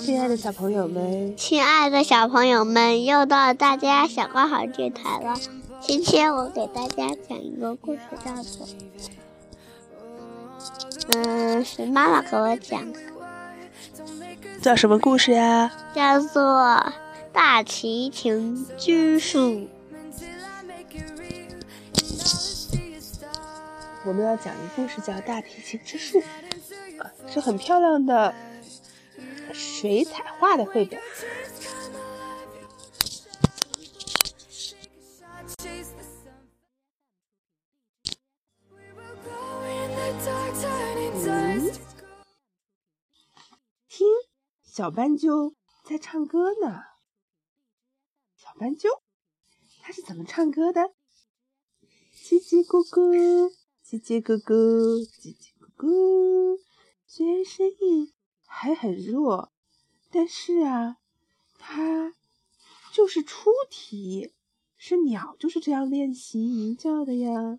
[0.00, 5.38] 亲爱的小朋友们，亲爱的小朋友们，又到了大家小光好电台了。
[5.80, 8.66] 今天我给大家讲一个故事，叫做……
[11.14, 13.00] 嗯，是妈妈给我讲的。
[14.60, 15.72] 叫什么故事呀？
[15.94, 16.42] 叫做
[17.32, 19.38] 《大提琴之术》。
[24.04, 26.20] 我们要讲的故事叫《大提琴之术》，
[27.28, 28.34] 是很漂亮的
[29.52, 31.00] 水彩画的绘本。
[41.24, 41.72] 嗯，
[43.88, 44.06] 听，
[44.64, 46.82] 小斑鸠在唱歌呢。
[48.36, 48.88] 小斑鸠，
[49.82, 50.80] 它是怎么唱歌的？
[52.14, 53.52] 叽叽咕咕。
[53.84, 56.58] 叽叽咕咕，叽叽咕咕，
[57.14, 58.10] 虽然声音
[58.46, 59.52] 还很弱，
[60.10, 60.96] 但是啊，
[61.58, 62.14] 它
[62.90, 64.32] 就是出题，
[64.78, 67.58] 是鸟就是这样练习鸣叫的呀，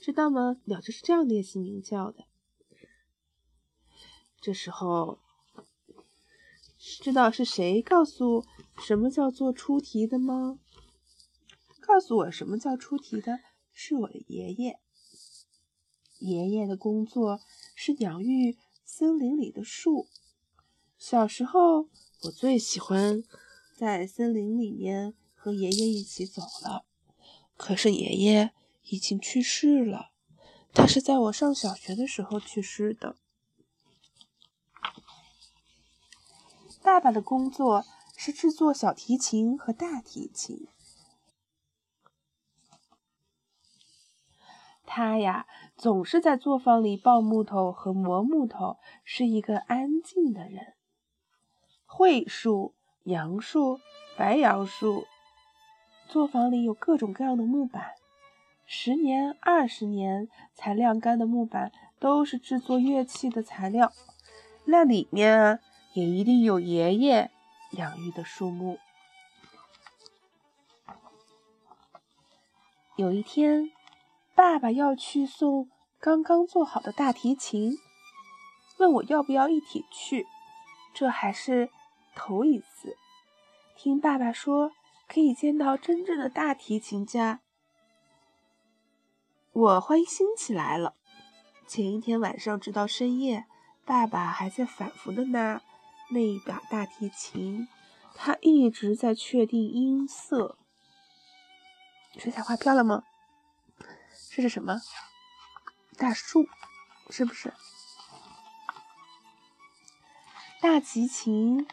[0.00, 0.56] 知道吗？
[0.64, 2.24] 鸟就是这样练习鸣叫的。
[4.40, 5.20] 这时候，
[6.76, 8.44] 知道是谁告诉
[8.78, 10.58] 什么叫做出题的吗？
[11.80, 13.38] 告诉我什么叫出题的？
[13.72, 14.80] 是我的爷爷。
[16.18, 17.40] 爷爷的工作
[17.74, 20.08] 是养育森林里的树。
[20.96, 21.88] 小时候，
[22.22, 23.22] 我最喜欢
[23.76, 26.84] 在森林里面和爷爷一起走了。
[27.56, 28.52] 可是爷爷
[28.84, 30.10] 已经去世了，
[30.72, 33.16] 他是在我上小学的时候去世的。
[36.82, 37.84] 爸爸的工作
[38.16, 40.66] 是制作小提琴和大提琴。
[44.96, 50.74] 他呀，总是在作坊里抱木头和磨木头，是一个安静的人。
[51.84, 53.80] 桧树、杨树、
[54.16, 55.04] 白杨树，
[56.06, 57.94] 作坊里有各种各样的木板，
[58.66, 63.90] 十年、二十年才晾干的木板，都是制作乐器的材料。
[64.64, 65.58] 那里面啊，
[65.94, 67.32] 也一定有爷爷
[67.72, 68.78] 养育的树木。
[72.94, 73.72] 有一天。
[74.34, 77.78] 爸爸要去送刚刚做好的大提琴，
[78.78, 80.26] 问我要不要一起去。
[80.92, 81.70] 这还是
[82.16, 82.96] 头一次
[83.76, 84.72] 听爸爸说
[85.08, 87.40] 可以见到真正的大提琴家，
[89.52, 90.94] 我欢欣起来了。
[91.66, 93.46] 前一天晚上直到深夜，
[93.84, 95.62] 爸爸还在反复的拿
[96.10, 97.68] 那一把大提琴，
[98.14, 100.58] 他一直在确定音色。
[102.18, 103.04] 水彩画漂亮吗？
[104.36, 104.80] 这是什么？
[105.96, 106.48] 大树，
[107.08, 107.54] 是不是？
[110.60, 111.68] 大提琴，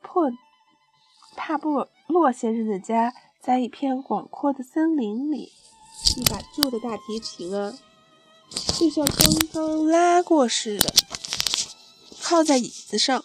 [0.00, 0.30] 破
[1.36, 5.52] 帕布洛先生的家在一片广阔的森林里。
[6.16, 7.78] 一把旧的大提琴啊，
[8.78, 10.94] 就像刚刚拉过似的，
[12.22, 13.22] 靠在椅子上。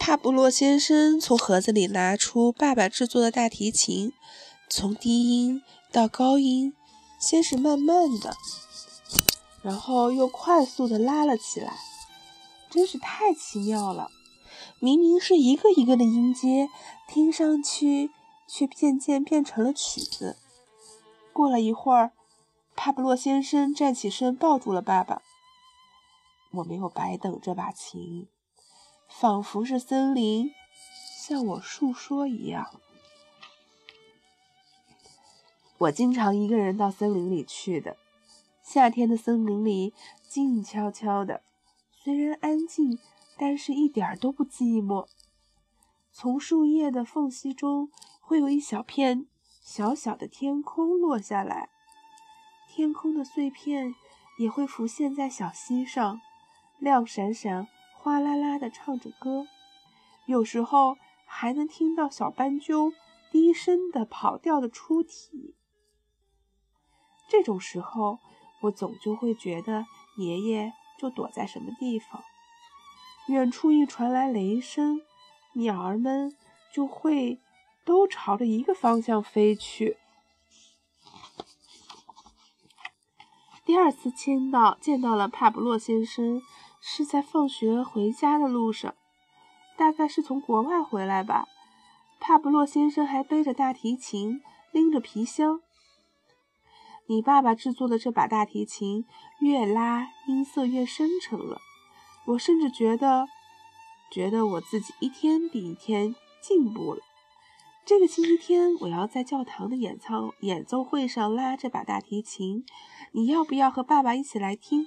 [0.00, 4.12] 帕布洛先生从盒子里拿出爸爸制作的大提琴，
[4.68, 5.62] 从低音
[5.92, 6.74] 到高音。
[7.22, 8.36] 先是慢慢的，
[9.62, 11.78] 然后又快速的拉了起来，
[12.68, 14.10] 真是太奇妙了。
[14.80, 16.68] 明明是一个一个的音阶，
[17.06, 18.10] 听上去
[18.48, 20.36] 却渐渐变成了曲子。
[21.32, 22.10] 过了一会儿，
[22.74, 25.22] 帕布洛先生站起身，抱住了爸爸。
[26.54, 28.26] 我没有白等这把琴，
[29.08, 30.50] 仿佛是森林
[31.24, 32.80] 向我诉说一样。
[35.82, 37.96] 我经常一个人到森林里去的。
[38.62, 39.92] 夏天的森林里
[40.28, 41.42] 静悄悄的，
[42.04, 43.00] 虽然安静，
[43.36, 45.08] 但是一点都不寂寞。
[46.12, 47.90] 从树叶的缝隙中，
[48.20, 49.26] 会有一小片
[49.60, 51.70] 小小的天空落下来，
[52.68, 53.92] 天空的碎片
[54.38, 56.20] 也会浮现在小溪上，
[56.78, 57.66] 亮闪闪、
[57.96, 59.48] 哗啦啦的唱着歌。
[60.26, 60.96] 有时候
[61.26, 62.92] 还能听到小斑鸠
[63.32, 65.56] 低声的跑调的出题。
[67.32, 68.18] 这种时候，
[68.60, 69.86] 我总就会觉得
[70.18, 72.22] 爷爷就躲在什么地方。
[73.28, 75.00] 远处一传来雷声，
[75.54, 76.36] 鸟儿们
[76.74, 77.40] 就会
[77.86, 79.96] 都朝着一个方向飞去。
[83.64, 86.42] 第二次见到见到了帕布洛先生，
[86.82, 88.94] 是在放学回家的路上，
[89.78, 91.46] 大概是从国外回来吧。
[92.20, 95.62] 帕布洛先生还背着大提琴，拎着皮箱。
[97.12, 99.04] 你爸爸制作的这把大提琴
[99.38, 101.60] 越拉音色越深沉了，
[102.24, 103.26] 我甚至觉得，
[104.10, 107.02] 觉得我自己一天比一天进步了。
[107.84, 112.64] 这个星期天我要在教堂的演唱演奏会上拉这把大提琴，
[113.10, 114.86] 你要不要和爸爸一起来听？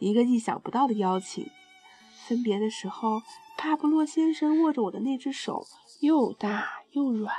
[0.00, 1.48] 一个意想不到的邀请。
[2.28, 3.22] 分别的时候，
[3.56, 5.64] 帕布洛先生握着我的那只手
[6.00, 7.34] 又大又软。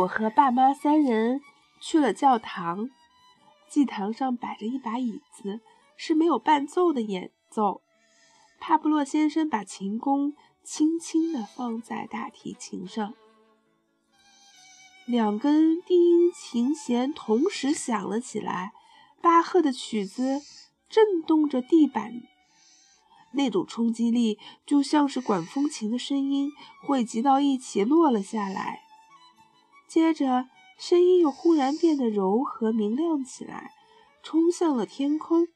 [0.00, 1.42] 我和爸妈三人
[1.80, 2.88] 去了教堂，
[3.68, 5.60] 祭堂上摆着一把椅子，
[5.96, 7.82] 是没有伴奏的演奏。
[8.60, 13.14] 帕布洛先生把琴弓轻轻地放在大提琴上，
[15.06, 18.72] 两根低音琴弦同时响了起来，
[19.20, 20.40] 巴赫的曲子
[20.88, 22.22] 震动着地板。
[23.32, 26.50] 那种冲击力就像是管风琴的声音
[26.82, 28.82] 汇集到一起落了下来，
[29.90, 30.44] 接着
[30.78, 33.72] 声音又忽然变得柔和明亮起来，
[34.22, 35.48] 冲向了天空。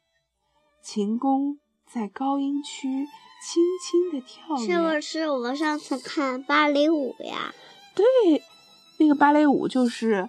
[0.83, 3.07] 琴弓在高音区
[3.41, 4.67] 轻轻地跳跃。
[4.67, 7.55] 是不是我上次看芭蕾舞呀？
[7.95, 8.43] 对，
[8.99, 10.29] 那个芭蕾舞就是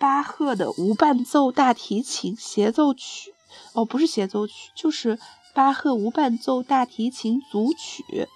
[0.00, 3.32] 巴赫的无伴奏大提琴协奏曲。
[3.72, 5.16] 哦，不是协奏曲，就是。
[5.54, 8.28] 巴赫无伴奏大提琴组曲，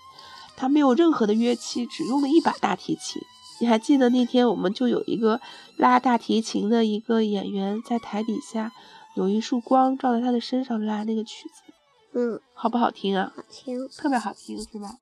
[0.56, 3.22] 他没有任何的乐器，只用了一把大提琴。
[3.62, 5.40] 你还记得那天我们就有一个
[5.76, 8.72] 拉大提琴的一个演员在台底下，
[9.14, 11.72] 有一束光照在他的身上拉那个曲子，
[12.12, 13.32] 嗯，好不好听啊？
[13.36, 14.96] 好听，特别好听，是吧？